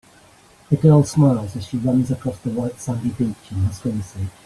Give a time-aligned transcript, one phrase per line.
[0.71, 4.31] A girl smiles as she runs across the white sandy beach in her swimsuit.